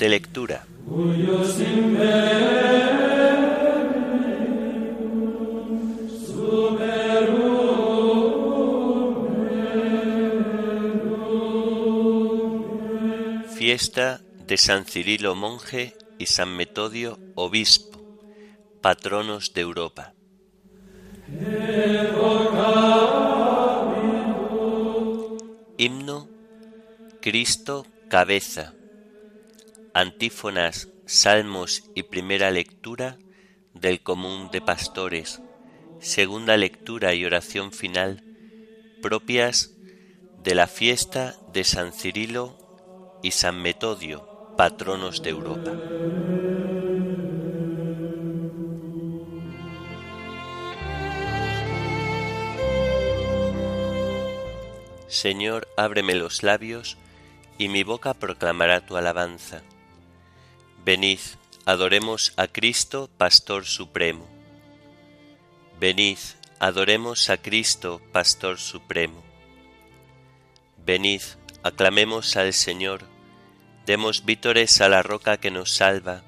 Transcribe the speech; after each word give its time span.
De 0.00 0.08
lectura. 0.08 0.64
Fiesta 13.54 14.22
de 14.46 14.56
San 14.56 14.86
Cirilo 14.86 15.34
monje 15.34 15.94
y 16.18 16.24
San 16.24 16.56
Metodio 16.56 17.18
obispo, 17.34 18.00
patronos 18.80 19.52
de 19.52 19.60
Europa. 19.60 20.14
Himno 25.76 26.26
Cristo 27.20 27.84
cabeza. 28.08 28.79
Antífonas, 29.92 30.88
salmos 31.04 31.90
y 31.94 32.04
primera 32.04 32.50
lectura 32.52 33.18
del 33.74 34.00
común 34.00 34.48
de 34.50 34.60
pastores. 34.60 35.40
Segunda 35.98 36.56
lectura 36.56 37.12
y 37.14 37.24
oración 37.24 37.72
final 37.72 38.22
propias 39.00 39.76
de 40.36 40.54
la 40.54 40.66
fiesta 40.66 41.34
de 41.46 41.64
San 41.64 41.92
Cirilo 41.92 42.56
y 43.22 43.32
San 43.32 43.60
Metodio, 43.60 44.28
patronos 44.56 45.22
de 45.22 45.30
Europa. 45.30 45.74
Señor, 55.08 55.66
ábreme 55.76 56.14
los 56.14 56.42
labios, 56.42 56.96
y 57.58 57.68
mi 57.68 57.82
boca 57.82 58.14
proclamará 58.14 58.86
tu 58.86 58.96
alabanza. 58.96 59.62
Venid, 60.82 61.20
adoremos 61.66 62.32
a 62.38 62.46
Cristo, 62.46 63.10
Pastor 63.18 63.66
Supremo. 63.66 64.26
Venid, 65.78 66.16
adoremos 66.58 67.28
a 67.28 67.36
Cristo, 67.36 68.00
Pastor 68.12 68.58
Supremo. 68.58 69.22
Venid, 70.78 71.20
aclamemos 71.62 72.34
al 72.38 72.54
Señor, 72.54 73.02
demos 73.84 74.24
vítores 74.24 74.80
a 74.80 74.88
la 74.88 75.02
roca 75.02 75.36
que 75.36 75.50
nos 75.50 75.70
salva, 75.70 76.22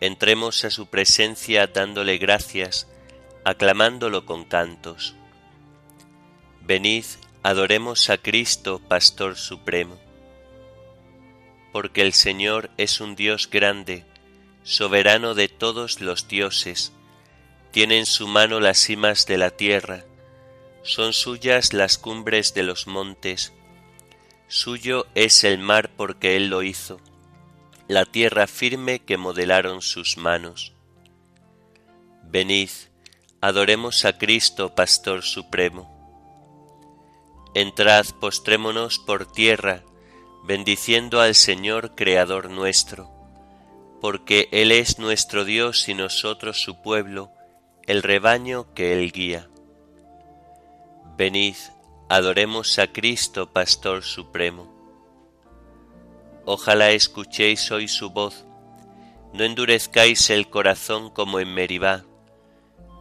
entremos 0.00 0.64
a 0.64 0.70
su 0.70 0.86
presencia 0.86 1.66
dándole 1.66 2.16
gracias, 2.16 2.88
aclamándolo 3.44 4.24
con 4.24 4.46
cantos. 4.46 5.14
Venid, 6.62 7.04
adoremos 7.42 8.08
a 8.08 8.16
Cristo, 8.16 8.80
Pastor 8.88 9.36
Supremo 9.36 10.07
porque 11.72 12.02
el 12.02 12.12
Señor 12.12 12.70
es 12.76 13.00
un 13.00 13.16
Dios 13.16 13.48
grande, 13.50 14.04
soberano 14.62 15.34
de 15.34 15.48
todos 15.48 16.00
los 16.00 16.28
dioses, 16.28 16.92
tiene 17.70 17.98
en 17.98 18.06
su 18.06 18.26
mano 18.26 18.60
las 18.60 18.78
cimas 18.78 19.26
de 19.26 19.38
la 19.38 19.50
tierra, 19.50 20.04
son 20.82 21.12
suyas 21.12 21.72
las 21.72 21.98
cumbres 21.98 22.54
de 22.54 22.62
los 22.62 22.86
montes, 22.86 23.52
suyo 24.46 25.06
es 25.14 25.44
el 25.44 25.58
mar 25.58 25.90
porque 25.96 26.36
Él 26.36 26.48
lo 26.48 26.62
hizo, 26.62 27.00
la 27.86 28.04
tierra 28.04 28.46
firme 28.46 29.00
que 29.00 29.16
modelaron 29.16 29.82
sus 29.82 30.16
manos. 30.16 30.72
Venid, 32.24 32.70
adoremos 33.40 34.04
a 34.04 34.18
Cristo, 34.18 34.74
Pastor 34.74 35.22
Supremo. 35.22 35.94
Entrad, 37.54 38.06
postrémonos 38.20 38.98
por 38.98 39.30
tierra, 39.30 39.82
bendiciendo 40.48 41.20
al 41.20 41.34
Señor 41.34 41.94
Creador 41.94 42.48
nuestro, 42.48 43.10
porque 44.00 44.48
Él 44.50 44.72
es 44.72 44.98
nuestro 44.98 45.44
Dios 45.44 45.90
y 45.90 45.94
nosotros 45.94 46.62
su 46.62 46.80
pueblo, 46.80 47.30
el 47.84 48.02
rebaño 48.02 48.72
que 48.72 48.94
Él 48.94 49.12
guía. 49.12 49.50
Venid, 51.18 51.56
adoremos 52.08 52.78
a 52.78 52.86
Cristo, 52.86 53.52
Pastor 53.52 54.02
Supremo. 54.02 54.72
Ojalá 56.46 56.92
escuchéis 56.92 57.70
hoy 57.70 57.86
su 57.86 58.08
voz, 58.08 58.46
no 59.34 59.44
endurezcáis 59.44 60.30
el 60.30 60.48
corazón 60.48 61.10
como 61.10 61.40
en 61.40 61.52
Meribá, 61.52 62.06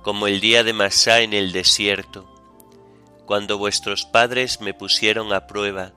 como 0.03 0.27
el 0.27 0.41
día 0.41 0.65
de 0.65 0.73
Masá 0.73 1.21
en 1.21 1.31
el 1.31 1.53
desierto, 1.53 2.29
cuando 3.25 3.57
vuestros 3.57 4.03
padres 4.03 4.59
me 4.59 4.73
pusieron 4.73 5.31
a 5.31 5.47
prueba, 5.47 5.93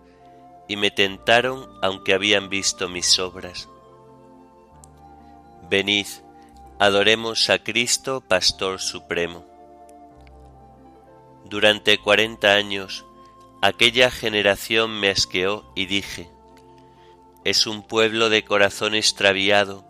y 0.71 0.77
me 0.77 0.93
tentaron 0.93 1.69
aunque 1.83 2.15
habían 2.15 2.49
visto 2.49 2.89
mis 2.89 3.19
obras. 3.19 3.69
Venid, 5.69 6.07
adoremos 6.79 7.51
a 7.51 7.59
Cristo, 7.59 8.21
Pastor 8.21 8.79
Supremo. 8.79 9.45
Durante 11.45 11.99
cuarenta 11.99 12.55
años 12.55 13.05
aquella 13.61 14.13
generación 14.13 14.93
me 14.93 15.11
asqueó 15.11 15.73
y 15.75 15.87
dije, 15.87 16.31
es 17.43 17.67
un 17.67 17.83
pueblo 17.83 18.29
de 18.29 18.45
corazón 18.45 18.95
extraviado 18.95 19.85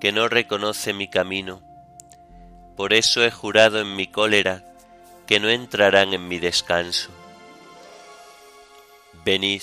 que 0.00 0.10
no 0.10 0.28
reconoce 0.28 0.92
mi 0.92 1.08
camino. 1.08 1.62
Por 2.76 2.94
eso 2.94 3.24
he 3.24 3.30
jurado 3.30 3.78
en 3.78 3.94
mi 3.94 4.08
cólera 4.08 4.74
que 5.28 5.38
no 5.38 5.50
entrarán 5.50 6.14
en 6.14 6.26
mi 6.26 6.40
descanso. 6.40 7.10
Venid, 9.24 9.62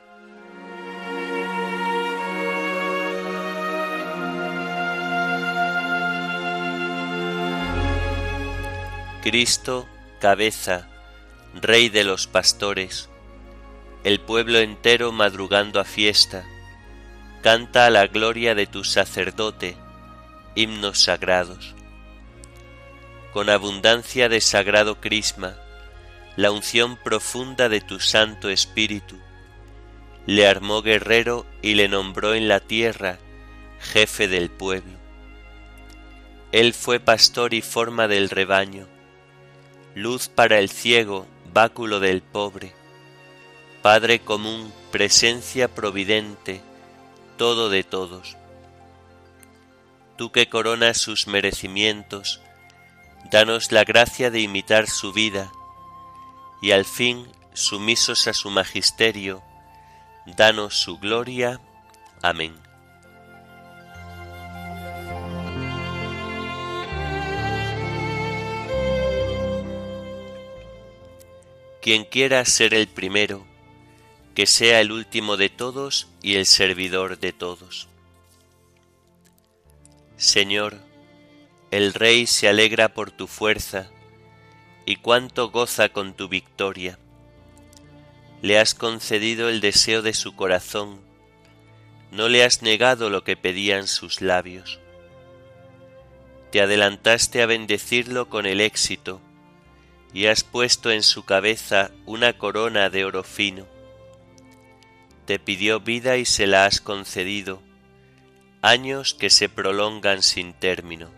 Cristo, 9.21 9.87
cabeza, 10.19 10.89
Rey 11.53 11.89
de 11.89 12.03
los 12.03 12.25
pastores, 12.25 13.07
el 14.03 14.19
pueblo 14.19 14.57
entero 14.57 15.11
madrugando 15.11 15.79
a 15.79 15.83
fiesta, 15.83 16.43
canta 17.43 17.85
a 17.85 17.91
la 17.91 18.07
gloria 18.07 18.55
de 18.55 18.65
tu 18.65 18.83
sacerdote, 18.83 19.77
himnos 20.55 21.03
sagrados. 21.03 21.75
Con 23.31 23.51
abundancia 23.51 24.27
de 24.27 24.41
sagrado 24.41 24.99
crisma, 24.99 25.55
la 26.35 26.49
unción 26.49 26.97
profunda 26.97 27.69
de 27.69 27.79
tu 27.79 27.99
Santo 27.99 28.49
Espíritu, 28.49 29.19
le 30.25 30.47
armó 30.47 30.81
guerrero 30.81 31.45
y 31.61 31.75
le 31.75 31.87
nombró 31.89 32.33
en 32.33 32.47
la 32.47 32.59
tierra 32.59 33.19
jefe 33.79 34.27
del 34.27 34.49
pueblo. 34.49 34.97
Él 36.51 36.73
fue 36.73 36.99
pastor 36.99 37.53
y 37.53 37.61
forma 37.61 38.07
del 38.07 38.31
rebaño, 38.31 38.87
luz 39.95 40.29
para 40.29 40.59
el 40.59 40.69
ciego, 40.69 41.27
báculo 41.53 41.99
del 41.99 42.21
pobre, 42.21 42.73
Padre 43.81 44.19
común, 44.19 44.71
presencia 44.91 45.67
providente, 45.67 46.61
todo 47.37 47.69
de 47.69 47.83
todos. 47.83 48.37
Tú 50.17 50.31
que 50.31 50.49
coronas 50.49 50.99
sus 50.99 51.25
merecimientos, 51.25 52.41
danos 53.31 53.71
la 53.71 53.83
gracia 53.83 54.29
de 54.29 54.41
imitar 54.41 54.87
su 54.87 55.13
vida, 55.13 55.51
y 56.61 56.73
al 56.73 56.85
fin, 56.85 57.27
sumisos 57.53 58.27
a 58.27 58.33
su 58.33 58.51
magisterio, 58.51 59.41
danos 60.37 60.75
su 60.75 60.99
gloria. 60.99 61.59
Amén. 62.21 62.60
Quien 71.81 72.05
quiera 72.05 72.45
ser 72.45 72.75
el 72.75 72.87
primero, 72.87 73.43
que 74.35 74.45
sea 74.45 74.81
el 74.81 74.91
último 74.91 75.35
de 75.35 75.49
todos 75.49 76.07
y 76.21 76.35
el 76.35 76.45
servidor 76.45 77.17
de 77.19 77.33
todos. 77.33 77.87
Señor, 80.15 80.77
el 81.71 81.95
Rey 81.95 82.27
se 82.27 82.47
alegra 82.47 82.93
por 82.93 83.09
tu 83.09 83.25
fuerza 83.25 83.89
y 84.85 84.97
cuánto 84.97 85.49
goza 85.49 85.89
con 85.89 86.13
tu 86.13 86.27
victoria. 86.27 86.99
Le 88.43 88.59
has 88.59 88.75
concedido 88.75 89.49
el 89.49 89.59
deseo 89.59 90.03
de 90.03 90.13
su 90.13 90.35
corazón, 90.35 91.01
no 92.11 92.29
le 92.29 92.43
has 92.43 92.61
negado 92.61 93.09
lo 93.09 93.23
que 93.23 93.35
pedían 93.35 93.87
sus 93.87 94.21
labios. 94.21 94.79
Te 96.51 96.61
adelantaste 96.61 97.41
a 97.41 97.47
bendecirlo 97.47 98.29
con 98.29 98.45
el 98.45 98.61
éxito, 98.61 99.19
y 100.13 100.25
has 100.25 100.43
puesto 100.43 100.91
en 100.91 101.03
su 101.03 101.23
cabeza 101.23 101.91
una 102.05 102.37
corona 102.37 102.89
de 102.89 103.05
oro 103.05 103.23
fino. 103.23 103.65
Te 105.25 105.39
pidió 105.39 105.79
vida 105.79 106.17
y 106.17 106.25
se 106.25 106.47
la 106.47 106.65
has 106.65 106.81
concedido, 106.81 107.61
años 108.61 109.13
que 109.13 109.29
se 109.29 109.49
prolongan 109.49 110.21
sin 110.21 110.53
término. 110.53 111.09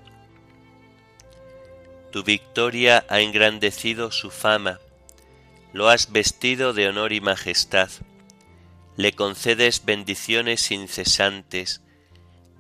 Tu 2.12 2.24
victoria 2.24 3.06
ha 3.10 3.22
engrandecido 3.22 4.12
su 4.12 4.30
fama, 4.30 4.80
lo 5.72 5.90
has 5.90 6.12
vestido 6.12 6.74
de 6.74 6.88
honor 6.88 7.12
y 7.12 7.22
majestad, 7.22 7.90
le 8.96 9.14
concedes 9.14 9.86
bendiciones 9.86 10.70
incesantes, 10.70 11.82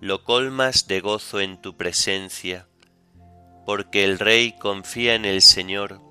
lo 0.01 0.23
colmas 0.23 0.87
de 0.87 0.99
gozo 0.99 1.39
en 1.39 1.61
tu 1.61 1.77
presencia, 1.77 2.67
porque 3.67 4.03
el 4.03 4.17
Rey 4.17 4.57
confía 4.57 5.13
en 5.13 5.25
el 5.25 5.43
Señor, 5.43 6.01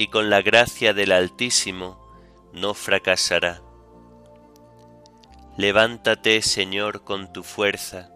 y 0.00 0.06
con 0.06 0.30
la 0.30 0.40
gracia 0.40 0.94
del 0.94 1.12
Altísimo 1.12 2.00
no 2.54 2.72
fracasará. 2.72 3.60
Levántate, 5.58 6.40
Señor, 6.40 7.04
con 7.04 7.34
tu 7.34 7.42
fuerza, 7.42 8.10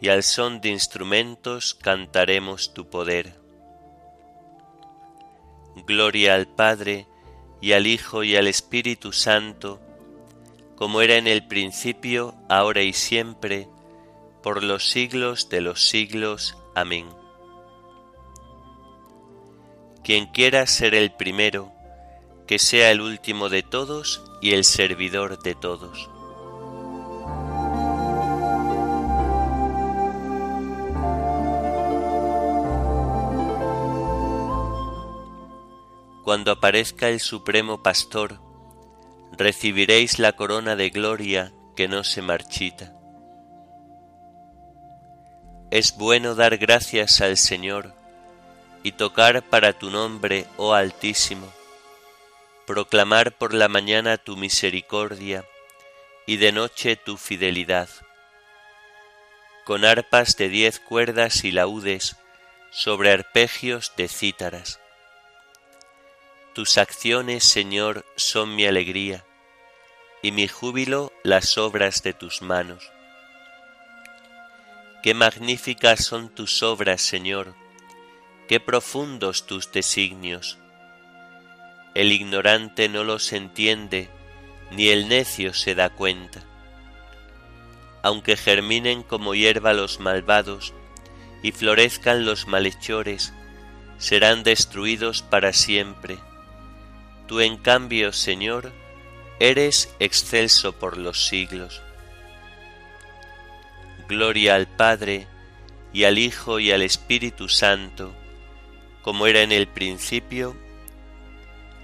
y 0.00 0.08
al 0.08 0.22
son 0.22 0.62
de 0.62 0.70
instrumentos 0.70 1.74
cantaremos 1.74 2.72
tu 2.72 2.88
poder. 2.88 3.38
Gloria 5.86 6.36
al 6.36 6.46
Padre, 6.46 7.06
y 7.60 7.72
al 7.72 7.86
Hijo, 7.86 8.24
y 8.24 8.36
al 8.36 8.46
Espíritu 8.46 9.12
Santo, 9.12 9.82
como 10.74 11.02
era 11.02 11.16
en 11.16 11.26
el 11.26 11.46
principio, 11.46 12.34
ahora 12.48 12.80
y 12.80 12.94
siempre, 12.94 13.68
por 14.42 14.62
los 14.62 14.88
siglos 14.88 15.50
de 15.50 15.60
los 15.60 15.86
siglos. 15.86 16.56
Amén. 16.74 17.23
Quien 20.04 20.26
quiera 20.26 20.66
ser 20.66 20.94
el 20.94 21.12
primero, 21.12 21.72
que 22.46 22.58
sea 22.58 22.90
el 22.90 23.00
último 23.00 23.48
de 23.48 23.62
todos 23.62 24.22
y 24.42 24.52
el 24.52 24.64
servidor 24.64 25.42
de 25.42 25.54
todos. 25.54 26.10
Cuando 36.22 36.52
aparezca 36.52 37.08
el 37.08 37.20
Supremo 37.20 37.82
Pastor, 37.82 38.40
recibiréis 39.32 40.18
la 40.18 40.32
corona 40.32 40.76
de 40.76 40.90
gloria 40.90 41.54
que 41.76 41.88
no 41.88 42.04
se 42.04 42.20
marchita. 42.20 42.92
Es 45.70 45.96
bueno 45.96 46.34
dar 46.34 46.58
gracias 46.58 47.22
al 47.22 47.38
Señor, 47.38 48.03
y 48.84 48.92
tocar 48.92 49.42
para 49.42 49.72
tu 49.72 49.90
nombre, 49.90 50.46
oh 50.58 50.74
Altísimo, 50.74 51.50
proclamar 52.66 53.32
por 53.32 53.54
la 53.54 53.66
mañana 53.66 54.18
tu 54.18 54.36
misericordia 54.36 55.44
y 56.26 56.36
de 56.36 56.52
noche 56.52 56.94
tu 56.94 57.16
fidelidad. 57.16 57.88
Con 59.64 59.86
arpas 59.86 60.36
de 60.36 60.50
diez 60.50 60.80
cuerdas 60.80 61.44
y 61.44 61.50
laudes 61.50 62.16
sobre 62.70 63.10
arpegios 63.10 63.92
de 63.96 64.06
cítaras. 64.06 64.80
Tus 66.52 66.76
acciones, 66.76 67.42
Señor, 67.44 68.04
son 68.16 68.54
mi 68.54 68.66
alegría, 68.66 69.24
y 70.20 70.30
mi 70.30 70.46
júbilo 70.46 71.10
las 71.22 71.56
obras 71.56 72.02
de 72.02 72.12
tus 72.12 72.42
manos. 72.42 72.90
Qué 75.02 75.14
magníficas 75.14 76.04
son 76.04 76.28
tus 76.28 76.62
obras, 76.62 77.00
Señor, 77.00 77.54
qué 78.48 78.60
profundos 78.60 79.46
tus 79.46 79.72
designios. 79.72 80.58
El 81.94 82.12
ignorante 82.12 82.88
no 82.88 83.04
los 83.04 83.32
entiende, 83.32 84.08
ni 84.70 84.88
el 84.88 85.08
necio 85.08 85.54
se 85.54 85.74
da 85.74 85.90
cuenta. 85.90 86.42
Aunque 88.02 88.36
germinen 88.36 89.02
como 89.02 89.34
hierba 89.34 89.72
los 89.72 90.00
malvados 90.00 90.74
y 91.42 91.52
florezcan 91.52 92.24
los 92.24 92.46
malhechores, 92.46 93.32
serán 93.98 94.42
destruidos 94.42 95.22
para 95.22 95.52
siempre. 95.52 96.18
Tú 97.26 97.40
en 97.40 97.56
cambio, 97.56 98.12
Señor, 98.12 98.72
eres 99.40 99.94
excelso 100.00 100.72
por 100.72 100.98
los 100.98 101.26
siglos. 101.26 101.80
Gloria 104.08 104.56
al 104.56 104.66
Padre, 104.66 105.26
y 105.92 106.04
al 106.04 106.18
Hijo, 106.18 106.58
y 106.58 106.72
al 106.72 106.82
Espíritu 106.82 107.48
Santo, 107.48 108.14
como 109.04 109.26
era 109.26 109.42
en 109.42 109.52
el 109.52 109.68
principio, 109.68 110.56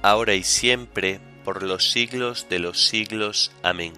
ahora 0.00 0.32
y 0.32 0.42
siempre, 0.42 1.20
por 1.44 1.62
los 1.62 1.90
siglos 1.90 2.46
de 2.48 2.58
los 2.58 2.86
siglos. 2.86 3.52
Amén. 3.62 3.92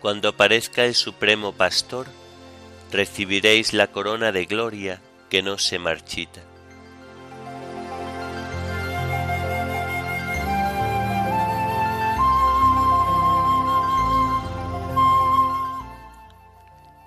Cuando 0.00 0.30
aparezca 0.30 0.86
el 0.86 0.94
Supremo 0.94 1.52
Pastor, 1.52 2.06
recibiréis 2.90 3.74
la 3.74 3.88
corona 3.88 4.32
de 4.32 4.46
gloria 4.46 5.02
que 5.28 5.42
no 5.42 5.58
se 5.58 5.78
marchita. 5.78 6.40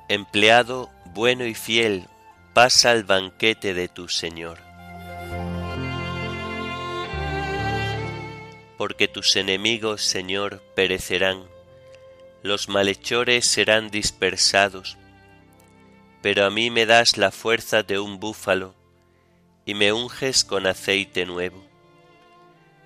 Empleado 0.08 0.92
bueno 1.16 1.46
y 1.48 1.56
fiel, 1.56 2.08
pasa 2.56 2.92
al 2.92 3.04
banquete 3.04 3.74
de 3.74 3.90
tu 3.90 4.08
Señor. 4.08 4.60
Porque 8.78 9.10
tus 9.10 9.36
enemigos, 9.36 10.04
Señor, 10.04 10.64
perecerán, 10.74 11.44
los 12.44 12.70
malhechores 12.70 13.46
serán 13.46 13.90
dispersados, 13.90 14.96
pero 16.22 16.46
a 16.46 16.50
mí 16.50 16.70
me 16.70 16.86
das 16.86 17.18
la 17.18 17.32
fuerza 17.32 17.84
de 17.84 18.00
un 18.00 18.22
búfalo 18.22 18.74
y 19.66 19.74
me 19.74 19.92
unges 19.92 20.46
con 20.46 20.66
aceite 20.66 21.26
nuevo. 21.26 21.62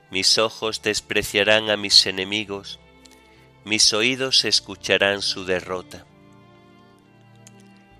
Mis 0.10 0.39
ojos 0.39 0.82
despreciarán 0.82 1.70
a 1.70 1.77
mis 1.77 2.08
enemigos, 2.08 2.79
mis 3.65 3.94
oídos 3.94 4.46
escucharán 4.46 5.22
su 5.22 5.46
derrota 5.46 6.08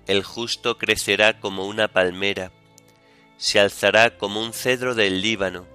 el 0.06 0.24
justo 0.24 0.78
crecerá 0.78 1.40
como 1.40 1.66
una 1.66 1.88
palmera, 1.88 2.52
se 3.36 3.58
alzará 3.60 4.18
como 4.18 4.42
un 4.42 4.52
cedro 4.52 4.94
del 4.94 5.22
Líbano, 5.22 5.66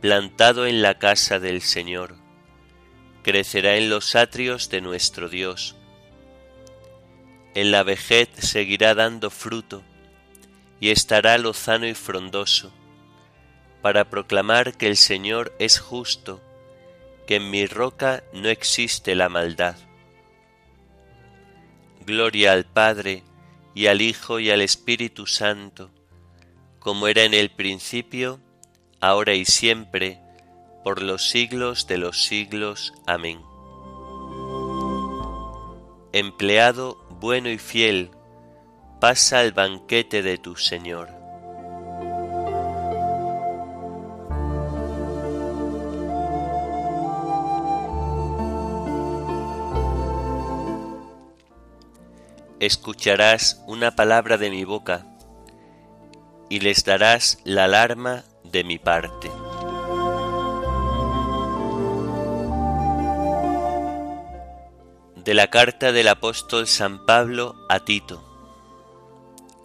plantado 0.00 0.66
en 0.66 0.82
la 0.82 0.98
casa 0.98 1.38
del 1.38 1.62
Señor, 1.62 2.16
crecerá 3.22 3.76
en 3.76 3.90
los 3.90 4.14
atrios 4.14 4.68
de 4.68 4.80
nuestro 4.80 5.28
Dios. 5.28 5.74
En 7.54 7.70
la 7.70 7.82
vejez 7.82 8.28
seguirá 8.38 8.94
dando 8.94 9.30
fruto, 9.30 9.82
y 10.78 10.90
estará 10.90 11.38
lozano 11.38 11.86
y 11.86 11.94
frondoso, 11.94 12.72
para 13.82 14.10
proclamar 14.10 14.76
que 14.76 14.86
el 14.86 14.96
Señor 14.96 15.54
es 15.58 15.80
justo, 15.80 16.40
que 17.26 17.36
en 17.36 17.50
mi 17.50 17.66
roca 17.66 18.22
no 18.32 18.48
existe 18.48 19.14
la 19.14 19.28
maldad. 19.28 19.76
Gloria 22.04 22.52
al 22.52 22.64
Padre, 22.64 23.24
y 23.76 23.88
al 23.88 24.00
Hijo 24.00 24.40
y 24.40 24.50
al 24.50 24.62
Espíritu 24.62 25.26
Santo, 25.26 25.90
como 26.78 27.08
era 27.08 27.24
en 27.24 27.34
el 27.34 27.50
principio, 27.50 28.40
ahora 29.02 29.34
y 29.34 29.44
siempre, 29.44 30.18
por 30.82 31.02
los 31.02 31.28
siglos 31.28 31.86
de 31.86 31.98
los 31.98 32.24
siglos. 32.24 32.94
Amén. 33.06 33.38
Empleado 36.14 37.06
bueno 37.20 37.50
y 37.50 37.58
fiel, 37.58 38.12
pasa 38.98 39.40
al 39.40 39.52
banquete 39.52 40.22
de 40.22 40.38
tu 40.38 40.56
Señor. 40.56 41.15
Escucharás 52.66 53.62
una 53.66 53.96
palabra 53.96 54.36
de 54.36 54.50
mi 54.50 54.64
boca 54.64 55.06
y 56.50 56.60
les 56.60 56.84
darás 56.84 57.38
la 57.44 57.64
alarma 57.64 58.24
de 58.44 58.64
mi 58.64 58.78
parte. 58.78 59.30
De 65.16 65.34
la 65.34 65.48
carta 65.48 65.92
del 65.92 66.08
apóstol 66.08 66.66
San 66.66 67.06
Pablo 67.06 67.54
a 67.68 67.80
Tito. 67.80 68.22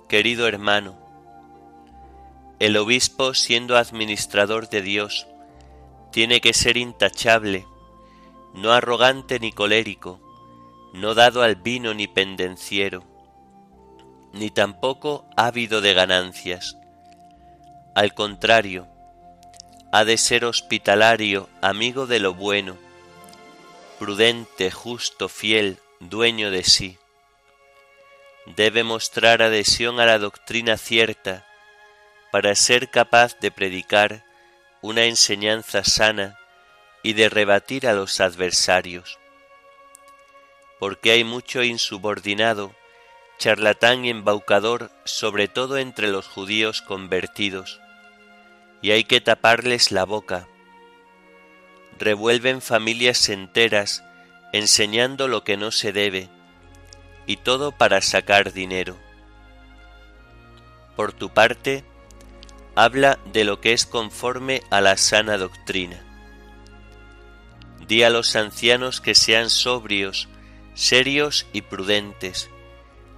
Querido 0.08 0.48
hermano, 0.48 0.98
el 2.60 2.77
obispo 2.77 3.34
siendo 3.34 3.77
administrador 3.77 4.70
de 4.70 4.84
Dios 4.84 5.27
tiene 6.12 6.41
que 6.41 6.53
ser 6.53 6.77
intachable, 6.77 7.65
no 8.53 8.72
arrogante 8.72 9.39
ni 9.39 9.51
colérico, 9.51 10.20
no 10.93 11.13
dado 11.13 11.41
al 11.41 11.55
vino 11.55 11.93
ni 11.93 12.07
pendenciero, 12.07 13.03
ni 14.33 14.50
tampoco 14.50 15.25
ávido 15.36 15.81
de 15.81 15.93
ganancias, 15.93 16.77
Al 17.93 18.13
contrario, 18.13 18.88
ha 19.91 20.05
de 20.05 20.17
ser 20.17 20.45
hospitalario, 20.45 21.50
amigo 21.62 22.07
de 22.07 22.19
lo 22.19 22.33
bueno, 22.33 22.77
prudente, 24.00 24.71
justo, 24.71 25.27
fiel, 25.27 25.79
dueño 26.00 26.50
de 26.51 26.63
sí. 26.63 26.98
Debe 28.45 28.83
mostrar 28.83 29.41
adhesión 29.41 30.00
a 30.00 30.05
la 30.05 30.17
doctrina 30.17 30.77
cierta 30.77 31.45
para 32.31 32.55
ser 32.55 32.89
capaz 32.89 33.38
de 33.39 33.51
predicar 33.51 34.24
una 34.81 35.03
enseñanza 35.03 35.83
sana 35.83 36.39
y 37.03 37.13
de 37.13 37.29
rebatir 37.29 37.86
a 37.88 37.93
los 37.93 38.21
adversarios. 38.21 39.20
Porque 40.81 41.11
hay 41.11 41.23
mucho 41.23 41.61
insubordinado, 41.61 42.73
charlatán 43.38 44.03
y 44.03 44.09
embaucador, 44.09 44.89
sobre 45.05 45.47
todo 45.47 45.77
entre 45.77 46.07
los 46.07 46.27
judíos 46.27 46.81
convertidos, 46.81 47.79
y 48.81 48.89
hay 48.89 49.03
que 49.03 49.21
taparles 49.21 49.91
la 49.91 50.05
boca, 50.05 50.47
revuelven 52.00 52.63
familias 52.63 53.29
enteras 53.29 54.03
enseñando 54.53 55.27
lo 55.27 55.43
que 55.43 55.55
no 55.55 55.69
se 55.69 55.93
debe, 55.93 56.29
y 57.27 57.38
todo 57.38 57.71
para 57.71 58.01
sacar 58.01 58.51
dinero. 58.51 58.97
Por 60.95 61.13
tu 61.13 61.29
parte, 61.29 61.85
habla 62.73 63.19
de 63.31 63.43
lo 63.43 63.61
que 63.61 63.73
es 63.73 63.85
conforme 63.85 64.63
a 64.71 64.81
la 64.81 64.97
sana 64.97 65.38
doctrina. 65.38 66.03
Di 67.88 68.01
a 68.01 68.09
los 68.09 68.35
ancianos 68.35 69.00
que 69.00 69.13
sean 69.13 69.51
sobrios, 69.51 70.27
serios 70.73 71.47
y 71.53 71.61
prudentes, 71.61 72.49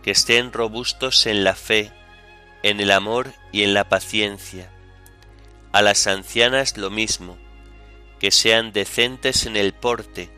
que 0.01 0.11
estén 0.11 0.51
robustos 0.51 1.25
en 1.25 1.43
la 1.43 1.55
fe, 1.55 1.91
en 2.63 2.79
el 2.79 2.91
amor 2.91 3.33
y 3.51 3.63
en 3.63 3.73
la 3.73 3.89
paciencia. 3.89 4.69
A 5.71 5.81
las 5.81 6.07
ancianas 6.07 6.77
lo 6.77 6.89
mismo, 6.89 7.37
que 8.19 8.31
sean 8.31 8.71
decentes 8.71 9.45
en 9.45 9.55
el 9.55 9.73
porte, 9.73 10.29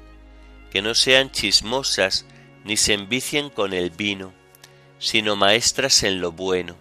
que 0.72 0.82
no 0.82 0.96
sean 0.96 1.32
chismosas 1.32 2.26
ni 2.64 2.78
se 2.78 2.94
envicien 2.94 3.50
con 3.50 3.74
el 3.74 3.92
vino, 3.92 4.34
sino 5.00 5.36
maestras 5.36 6.04
en 6.04 6.20
lo 6.20 6.32
bueno, 6.32 6.76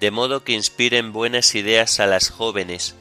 de 0.00 0.10
modo 0.10 0.42
que 0.42 0.52
inspiren 0.52 1.12
buenas 1.12 1.54
ideas 1.54 2.00
a 2.00 2.06
las 2.06 2.30
jóvenes, 2.30 2.94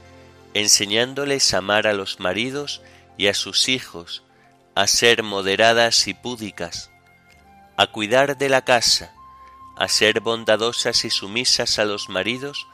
enseñándoles 0.53 1.53
a 1.53 1.59
amar 1.59 1.87
a 1.87 1.93
los 1.93 2.19
maridos 2.19 2.81
y 3.17 3.27
a 3.27 3.33
sus 3.33 3.69
hijos, 3.69 4.23
a 4.75 4.87
ser 4.87 5.23
moderadas 5.23 6.07
y 6.07 6.13
púdicas, 6.13 6.91
a 7.77 7.87
cuidar 7.87 8.37
de 8.37 8.49
la 8.49 8.63
casa, 8.63 9.13
a 9.77 9.87
ser 9.87 10.19
bondadosas 10.19 11.05
y 11.05 11.09
sumisas 11.09 11.79
a 11.79 11.85
los 11.85 12.09
maridos, 12.09 12.67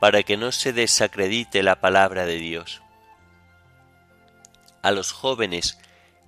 para 0.00 0.22
que 0.22 0.36
no 0.36 0.52
se 0.52 0.72
desacredite 0.72 1.62
la 1.62 1.80
palabra 1.80 2.24
de 2.24 2.36
Dios 2.36 2.82
a 4.82 4.90
los 4.90 5.12
jóvenes, 5.12 5.78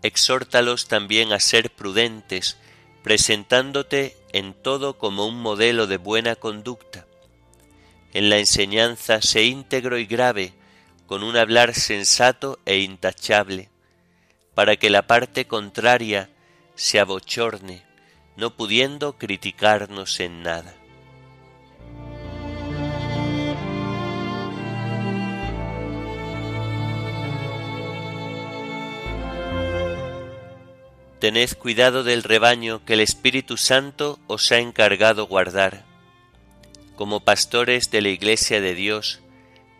exhórtalos 0.02 0.88
también 0.88 1.32
a 1.32 1.40
ser 1.40 1.70
prudentes, 1.70 2.56
presentándote 3.02 4.16
en 4.32 4.54
todo 4.54 4.98
como 4.98 5.26
un 5.26 5.40
modelo 5.40 5.86
de 5.86 5.96
buena 5.96 6.36
conducta. 6.36 7.06
En 8.12 8.28
la 8.28 8.38
enseñanza 8.38 9.22
sé 9.22 9.44
íntegro 9.44 9.98
y 9.98 10.06
grave, 10.06 10.52
con 11.06 11.22
un 11.22 11.36
hablar 11.36 11.74
sensato 11.74 12.58
e 12.64 12.78
intachable, 12.78 13.70
para 14.54 14.76
que 14.76 14.90
la 14.90 15.06
parte 15.06 15.46
contraria 15.46 16.30
se 16.74 17.00
abochorne, 17.00 17.82
no 18.36 18.56
pudiendo 18.56 19.18
criticarnos 19.18 20.20
en 20.20 20.42
nada. 20.42 20.74
Tened 31.22 31.52
cuidado 31.56 32.02
del 32.02 32.24
rebaño 32.24 32.84
que 32.84 32.94
el 32.94 33.00
Espíritu 33.00 33.56
Santo 33.56 34.18
os 34.26 34.50
ha 34.50 34.58
encargado 34.58 35.28
guardar, 35.28 35.84
como 36.96 37.20
pastores 37.20 37.92
de 37.92 38.02
la 38.02 38.08
Iglesia 38.08 38.60
de 38.60 38.74
Dios, 38.74 39.20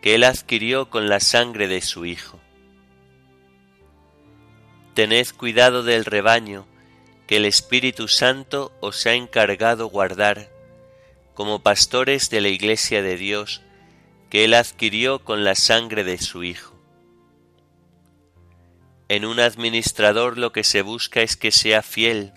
que 0.02 0.14
Él 0.14 0.22
adquirió 0.22 0.88
con 0.88 1.08
la 1.08 1.18
sangre 1.18 1.66
de 1.66 1.80
su 1.80 2.06
Hijo. 2.06 2.38
Tened 4.94 5.26
cuidado 5.36 5.82
del 5.82 6.04
rebaño 6.04 6.66
que 7.26 7.38
el 7.38 7.46
Espíritu 7.46 8.08
Santo 8.08 8.72
os 8.80 9.06
ha 9.06 9.14
encargado 9.14 9.86
guardar, 9.86 10.50
como 11.32 11.62
pastores 11.62 12.28
de 12.28 12.42
la 12.42 12.48
Iglesia 12.48 13.00
de 13.00 13.16
Dios, 13.16 13.62
que 14.28 14.44
Él 14.44 14.52
adquirió 14.52 15.24
con 15.24 15.44
la 15.44 15.54
sangre 15.54 16.04
de 16.04 16.18
su 16.18 16.44
Hijo. 16.44 16.74
En 19.08 19.24
un 19.24 19.40
administrador 19.40 20.36
lo 20.36 20.52
que 20.52 20.62
se 20.62 20.82
busca 20.82 21.22
es 21.22 21.36
que 21.36 21.52
sea 21.52 21.82
fiel, 21.82 22.34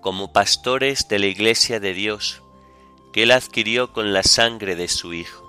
como 0.00 0.32
pastores 0.32 1.06
de 1.08 1.18
la 1.18 1.26
Iglesia 1.26 1.80
de 1.80 1.92
Dios, 1.92 2.42
que 3.12 3.24
Él 3.24 3.30
adquirió 3.30 3.92
con 3.92 4.14
la 4.14 4.22
sangre 4.22 4.74
de 4.74 4.88
su 4.88 5.12
Hijo. 5.12 5.45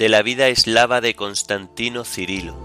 De 0.00 0.08
la 0.08 0.22
vida 0.22 0.48
eslava 0.48 1.02
de 1.02 1.14
Constantino 1.14 2.04
Cirilo. 2.04 2.56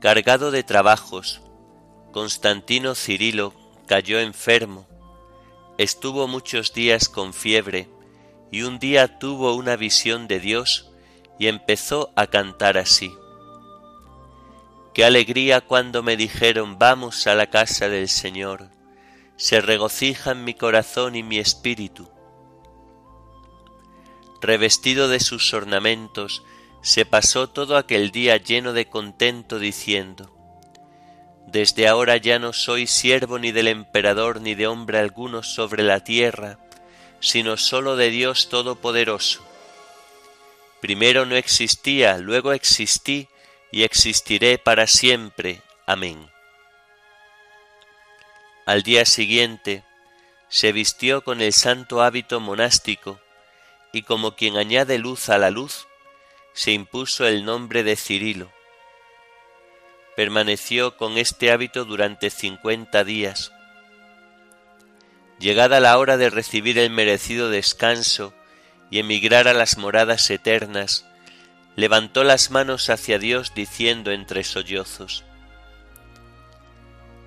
Cargado 0.00 0.50
de 0.50 0.62
trabajos, 0.62 1.42
Constantino 2.10 2.94
Cirilo 2.94 3.52
cayó 3.86 4.18
enfermo, 4.18 4.86
estuvo 5.76 6.26
muchos 6.26 6.72
días 6.72 7.10
con 7.10 7.34
fiebre 7.34 7.90
y 8.50 8.62
un 8.62 8.78
día 8.78 9.18
tuvo 9.18 9.52
una 9.52 9.76
visión 9.76 10.26
de 10.26 10.40
Dios 10.40 10.90
y 11.38 11.48
empezó 11.48 12.12
a 12.16 12.26
cantar 12.28 12.78
así. 12.78 13.12
Qué 14.94 15.04
alegría 15.04 15.60
cuando 15.60 16.02
me 16.02 16.16
dijeron 16.16 16.78
vamos 16.78 17.26
a 17.26 17.34
la 17.34 17.50
casa 17.50 17.90
del 17.90 18.08
Señor, 18.08 18.70
se 19.36 19.60
regocijan 19.60 20.44
mi 20.44 20.54
corazón 20.54 21.14
y 21.14 21.22
mi 21.22 21.36
espíritu. 21.38 22.13
Revestido 24.44 25.08
de 25.08 25.20
sus 25.20 25.54
ornamentos, 25.54 26.42
se 26.82 27.06
pasó 27.06 27.48
todo 27.48 27.78
aquel 27.78 28.10
día 28.10 28.36
lleno 28.36 28.74
de 28.74 28.86
contento 28.86 29.58
diciendo, 29.58 30.36
desde 31.46 31.88
ahora 31.88 32.18
ya 32.18 32.38
no 32.38 32.52
soy 32.52 32.86
siervo 32.86 33.38
ni 33.38 33.52
del 33.52 33.68
emperador 33.68 34.42
ni 34.42 34.54
de 34.54 34.66
hombre 34.66 34.98
alguno 34.98 35.42
sobre 35.42 35.82
la 35.82 36.04
tierra, 36.04 36.58
sino 37.20 37.56
sólo 37.56 37.96
de 37.96 38.10
Dios 38.10 38.50
Todopoderoso. 38.50 39.42
Primero 40.82 41.24
no 41.24 41.36
existía, 41.36 42.18
luego 42.18 42.52
existí 42.52 43.28
y 43.72 43.84
existiré 43.84 44.58
para 44.58 44.86
siempre. 44.86 45.62
Amén. 45.86 46.28
Al 48.66 48.82
día 48.82 49.06
siguiente 49.06 49.84
se 50.50 50.72
vistió 50.72 51.24
con 51.24 51.40
el 51.40 51.54
santo 51.54 52.02
hábito 52.02 52.40
monástico 52.40 53.23
y 53.94 54.02
como 54.02 54.36
quien 54.36 54.56
añade 54.56 54.98
luz 54.98 55.28
a 55.28 55.38
la 55.38 55.50
luz, 55.50 55.86
se 56.52 56.72
impuso 56.72 57.26
el 57.26 57.44
nombre 57.44 57.82
de 57.82 57.96
Cirilo 57.96 58.50
permaneció 60.14 60.96
con 60.96 61.18
este 61.18 61.50
hábito 61.50 61.84
durante 61.84 62.30
cincuenta 62.30 63.04
días. 63.04 63.52
Llegada 65.38 65.80
la 65.80 65.98
hora 65.98 66.16
de 66.16 66.30
recibir 66.30 66.78
el 66.78 66.90
merecido 66.90 67.50
descanso 67.50 68.32
y 68.90 69.00
emigrar 69.00 69.48
a 69.48 69.54
las 69.54 69.76
moradas 69.78 70.30
eternas, 70.30 71.04
levantó 71.76 72.22
las 72.22 72.50
manos 72.50 72.88
hacia 72.88 73.18
Dios 73.18 73.52
diciendo 73.54 74.12
entre 74.12 74.44
sollozos, 74.44 75.24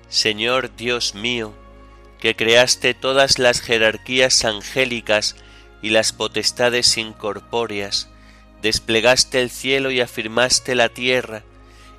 Señor 0.08 0.74
Dios 0.74 1.14
mío, 1.14 1.54
que 2.18 2.34
creaste 2.34 2.94
todas 2.94 3.38
las 3.38 3.60
jerarquías 3.60 4.46
angélicas 4.46 5.36
y 5.82 5.90
las 5.90 6.12
potestades 6.12 6.96
incorpóreas, 6.96 8.08
desplegaste 8.62 9.40
el 9.40 9.50
cielo 9.50 9.90
y 9.90 10.00
afirmaste 10.00 10.74
la 10.74 10.88
tierra, 10.88 11.44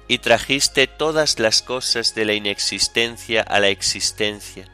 y 0.08 0.18
trajiste 0.18 0.88
todas 0.88 1.38
las 1.38 1.62
cosas 1.62 2.16
de 2.16 2.26
la 2.26 2.34
inexistencia 2.34 3.44
a 3.44 3.60
la 3.60 3.70
existencia, 3.70 4.68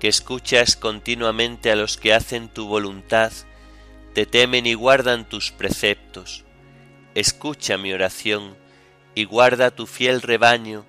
que 0.00 0.08
escuchas 0.08 0.74
continuamente 0.74 1.70
a 1.70 1.76
los 1.76 1.98
que 1.98 2.14
hacen 2.14 2.48
tu 2.48 2.66
voluntad, 2.66 3.30
te 4.14 4.24
temen 4.24 4.66
y 4.66 4.72
guardan 4.72 5.28
tus 5.28 5.52
preceptos. 5.52 6.44
Escucha 7.14 7.76
mi 7.76 7.92
oración 7.92 8.56
y 9.14 9.24
guarda 9.24 9.70
tu 9.70 9.86
fiel 9.86 10.22
rebaño 10.22 10.86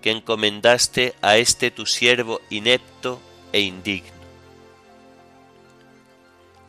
que 0.00 0.10
encomendaste 0.10 1.14
a 1.20 1.36
este 1.36 1.70
tu 1.70 1.84
siervo 1.84 2.40
inepto 2.48 3.20
e 3.52 3.60
indigno. 3.60 4.21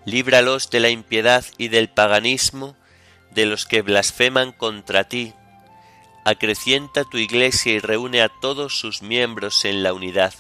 Líbralos 0.06 0.70
de 0.70 0.80
la 0.80 0.90
impiedad 0.90 1.46
y 1.58 1.70
del 1.70 1.90
paganismo, 1.90 2.76
de 3.32 3.46
los 3.46 3.66
que 3.66 3.82
blasfeman 3.82 4.52
contra 4.52 5.06
ti. 5.06 5.34
Acrecienta 6.26 7.04
tu 7.04 7.18
iglesia 7.18 7.74
y 7.74 7.80
reúne 7.80 8.22
a 8.22 8.30
todos 8.30 8.80
sus 8.80 9.02
miembros 9.02 9.66
en 9.66 9.84
la 9.84 9.94
unidad. 9.94 10.34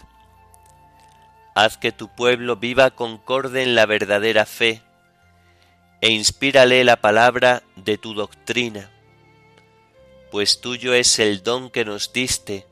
Haz 1.55 1.77
que 1.77 1.91
tu 1.91 2.07
pueblo 2.13 2.55
viva 2.55 2.91
concorde 2.91 3.63
en 3.63 3.75
la 3.75 3.85
verdadera 3.85 4.45
fe, 4.45 4.81
e 6.03 6.09
inspírale 6.09 6.83
la 6.83 6.97
palabra 6.97 7.63
de 7.77 7.97
tu 7.97 8.13
doctrina, 8.13 8.89
pues 10.31 10.59
tuyo 10.59 10.93
es 10.93 11.17
el 11.19 11.43
don 11.43 11.69
que 11.69 11.85
nos 11.85 12.11
diste 12.11 12.65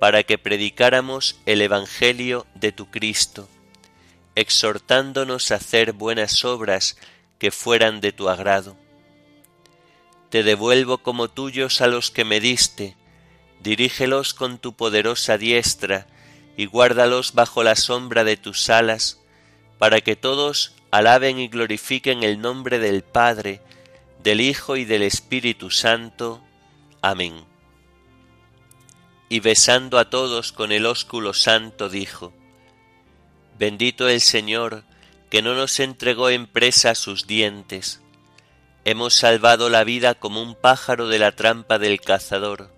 para 0.00 0.24
que 0.24 0.38
predicáramos 0.38 1.36
el 1.46 1.60
Evangelio 1.60 2.46
de 2.56 2.72
tu 2.72 2.90
Cristo, 2.90 3.48
exhortándonos 4.34 5.50
a 5.50 5.56
hacer 5.56 5.92
buenas 5.92 6.44
obras 6.44 6.96
que 7.38 7.50
fueran 7.50 8.00
de 8.00 8.12
tu 8.12 8.28
agrado 8.28 8.76
te 10.34 10.42
devuelvo 10.42 10.98
como 10.98 11.28
tuyos 11.28 11.80
a 11.80 11.86
los 11.86 12.10
que 12.10 12.24
me 12.24 12.40
diste, 12.40 12.96
dirígelos 13.60 14.34
con 14.34 14.58
tu 14.58 14.72
poderosa 14.74 15.38
diestra, 15.38 16.08
y 16.56 16.66
guárdalos 16.66 17.34
bajo 17.34 17.62
la 17.62 17.76
sombra 17.76 18.24
de 18.24 18.36
tus 18.36 18.68
alas, 18.68 19.20
para 19.78 20.00
que 20.00 20.16
todos 20.16 20.74
alaben 20.90 21.38
y 21.38 21.46
glorifiquen 21.46 22.24
el 22.24 22.40
nombre 22.40 22.80
del 22.80 23.04
Padre, 23.04 23.60
del 24.24 24.40
Hijo 24.40 24.76
y 24.76 24.84
del 24.84 25.02
Espíritu 25.02 25.70
Santo. 25.70 26.42
Amén. 27.00 27.44
Y 29.28 29.38
besando 29.38 30.00
a 30.00 30.10
todos 30.10 30.50
con 30.50 30.72
el 30.72 30.84
ósculo 30.84 31.32
santo, 31.32 31.88
dijo, 31.88 32.32
Bendito 33.58 34.08
el 34.08 34.20
Señor, 34.20 34.84
que 35.30 35.42
no 35.42 35.54
nos 35.54 35.80
entregó 35.80 36.30
en 36.30 36.46
presa 36.46 36.94
sus 36.94 37.26
dientes, 37.26 38.00
Hemos 38.86 39.14
salvado 39.14 39.70
la 39.70 39.82
vida 39.82 40.14
como 40.14 40.42
un 40.42 40.54
pájaro 40.54 41.08
de 41.08 41.18
la 41.18 41.32
trampa 41.32 41.78
del 41.78 42.02
cazador. 42.02 42.70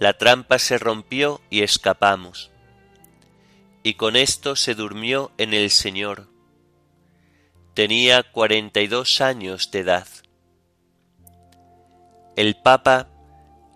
La 0.00 0.14
trampa 0.14 0.58
se 0.58 0.76
rompió 0.76 1.40
y 1.50 1.62
escapamos. 1.62 2.50
Y 3.84 3.94
con 3.94 4.16
esto 4.16 4.56
se 4.56 4.74
durmió 4.74 5.30
en 5.38 5.54
el 5.54 5.70
Señor. 5.70 6.28
Tenía 7.74 8.24
cuarenta 8.24 8.80
y 8.80 8.88
dos 8.88 9.20
años 9.20 9.70
de 9.70 9.80
edad. 9.80 10.08
El 12.34 12.56
Papa 12.56 13.08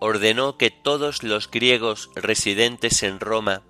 ordenó 0.01 0.57
que 0.57 0.73
todos 0.73 1.23
los 1.23 1.49
griegos 1.49 2.11
residentes 2.17 3.05
en 3.05 3.21
Roma, 3.21 3.63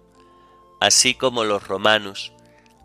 así 0.81 1.15
como 1.15 1.45
los 1.45 1.67
romanos, 1.67 2.33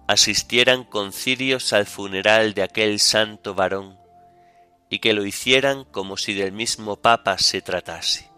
asistieran 0.08 0.84
con 0.84 1.14
cirios 1.14 1.74
al 1.74 1.86
funeral 1.86 2.54
de 2.54 2.64
aquel 2.64 3.00
santo 3.00 3.56
varón 3.56 3.98
y 4.90 5.00
que 5.00 5.14
lo 5.14 5.26
hicieran 5.26 5.86
como 5.86 6.18
si 6.18 6.34
del 6.34 6.52
mismo 6.52 6.98
Papa 6.98 7.38
se 7.38 7.62
tratase. 7.62 8.30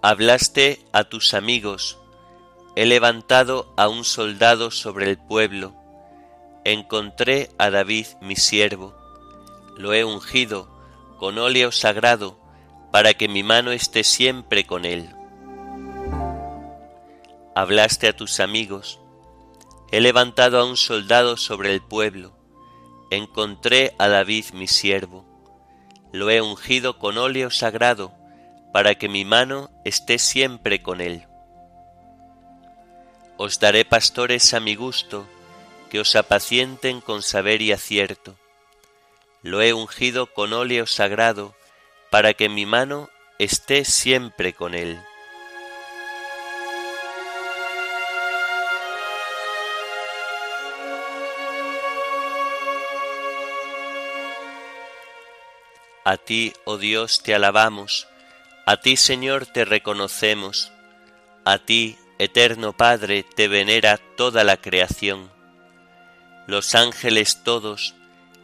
Hablaste 0.00 0.80
a 0.92 1.04
tus 1.04 1.34
amigos, 1.34 1.98
he 2.76 2.86
levantado 2.86 3.74
a 3.76 3.88
un 3.88 4.04
soldado 4.04 4.70
sobre 4.70 5.10
el 5.10 5.18
pueblo, 5.18 5.74
encontré 6.64 7.50
a 7.58 7.68
David 7.68 8.06
mi 8.20 8.36
siervo, 8.36 8.97
lo 9.78 9.94
he 9.94 10.04
ungido 10.04 10.68
con 11.18 11.38
óleo 11.38 11.72
sagrado, 11.72 12.38
para 12.92 13.14
que 13.14 13.28
mi 13.28 13.42
mano 13.42 13.72
esté 13.72 14.04
siempre 14.04 14.66
con 14.66 14.84
él 14.84 15.14
hablaste 17.58 18.06
a 18.06 18.14
tus 18.14 18.38
amigos, 18.38 19.00
he 19.90 20.00
levantado 20.00 20.60
a 20.60 20.64
un 20.64 20.76
soldado 20.76 21.36
sobre 21.36 21.74
el 21.74 21.82
pueblo, 21.82 22.38
encontré 23.10 23.96
a 23.98 24.06
David 24.06 24.44
mi 24.52 24.68
siervo, 24.68 25.24
lo 26.12 26.30
he 26.30 26.40
ungido 26.40 27.00
con 27.00 27.18
óleo 27.18 27.50
sagrado, 27.50 28.14
para 28.72 28.94
que 28.94 29.08
mi 29.08 29.24
mano 29.24 29.70
esté 29.84 30.20
siempre 30.20 30.82
con 30.82 31.00
él. 31.00 31.26
Os 33.38 33.58
daré 33.58 33.84
pastores 33.84 34.54
a 34.54 34.60
mi 34.60 34.76
gusto, 34.76 35.26
que 35.90 35.98
os 35.98 36.14
apacienten 36.14 37.00
con 37.00 37.22
saber 37.22 37.60
y 37.60 37.72
acierto. 37.72 38.36
Lo 39.42 39.62
he 39.62 39.72
ungido 39.72 40.26
con 40.26 40.52
óleo 40.52 40.86
sagrado, 40.86 41.54
para 42.10 42.34
que 42.34 42.48
mi 42.48 42.66
mano 42.66 43.08
esté 43.38 43.84
siempre 43.84 44.52
con 44.52 44.74
él. 44.74 45.00
A 56.04 56.16
ti, 56.16 56.54
oh 56.64 56.78
Dios, 56.78 57.22
te 57.22 57.34
alabamos, 57.34 58.08
a 58.64 58.78
ti, 58.78 58.96
Señor, 58.96 59.44
te 59.44 59.66
reconocemos, 59.66 60.72
a 61.44 61.58
ti, 61.58 61.98
eterno 62.18 62.74
Padre, 62.74 63.22
te 63.22 63.46
venera 63.46 63.98
toda 64.16 64.42
la 64.42 64.56
creación. 64.56 65.30
Los 66.46 66.74
ángeles 66.74 67.44
todos, 67.44 67.94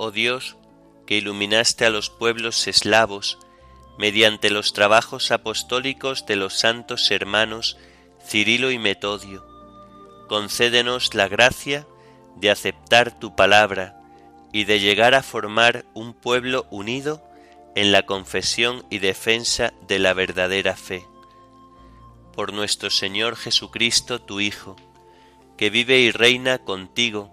Oh 0.00 0.12
Dios, 0.12 0.56
que 1.06 1.16
iluminaste 1.16 1.84
a 1.84 1.90
los 1.90 2.08
pueblos 2.08 2.68
eslavos 2.68 3.38
mediante 3.98 4.48
los 4.48 4.72
trabajos 4.72 5.32
apostólicos 5.32 6.24
de 6.24 6.36
los 6.36 6.54
santos 6.54 7.10
hermanos 7.10 7.76
Cirilo 8.24 8.70
y 8.70 8.78
Metodio, 8.78 9.44
concédenos 10.28 11.14
la 11.14 11.26
gracia 11.26 11.84
de 12.36 12.48
aceptar 12.48 13.18
tu 13.18 13.34
palabra 13.34 14.00
y 14.52 14.64
de 14.64 14.78
llegar 14.78 15.16
a 15.16 15.24
formar 15.24 15.84
un 15.94 16.14
pueblo 16.14 16.66
unido 16.70 17.20
en 17.74 17.90
la 17.90 18.06
confesión 18.06 18.86
y 18.90 18.98
defensa 18.98 19.72
de 19.88 19.98
la 19.98 20.14
verdadera 20.14 20.76
fe. 20.76 21.04
Por 22.36 22.52
nuestro 22.52 22.90
Señor 22.90 23.34
Jesucristo, 23.34 24.20
tu 24.20 24.38
Hijo, 24.38 24.76
que 25.56 25.70
vive 25.70 25.98
y 25.98 26.12
reina 26.12 26.58
contigo 26.58 27.32